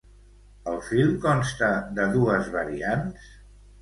El 0.71 0.77
film 0.87 1.11
consta 1.27 1.69
de 1.99 2.07
dues 2.17 2.51
variants? 2.57 3.29